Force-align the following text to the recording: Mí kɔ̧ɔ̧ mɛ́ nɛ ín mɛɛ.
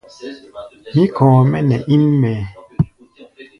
Mí 0.95 1.03
kɔ̧ɔ̧ 1.15 1.41
mɛ́ 1.51 1.61
nɛ 1.69 1.75
ín 1.93 2.03
mɛɛ. 2.21 2.41